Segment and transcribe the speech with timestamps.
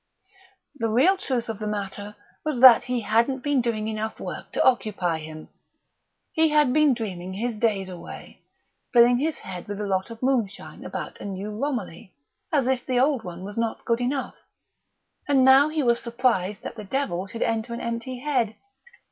[0.25, 0.37] Pshaw!
[0.79, 4.63] The real truth of the matter was that he hadn't been doing enough work to
[4.65, 5.47] occupy him.
[6.33, 8.41] He had been dreaming his days away,
[8.93, 12.15] filling his head with a lot of moonshine about a new Romilly
[12.51, 14.37] (as if the old one was not good enough),
[15.27, 18.55] and now he was surprised that the devil should enter an empty head!